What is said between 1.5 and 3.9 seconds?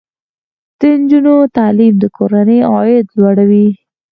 تعلیم د کورنۍ عاید لوړوي.